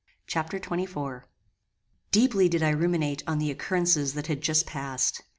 Chapter 0.25 0.59
XXIV 0.59 1.25
"Deeply 2.09 2.49
did 2.49 2.63
I 2.63 2.69
ruminate 2.71 3.21
on 3.27 3.37
the 3.37 3.51
occurrences 3.51 4.15
that 4.15 4.25
had 4.25 4.41
just 4.41 4.65
passed. 4.65 5.21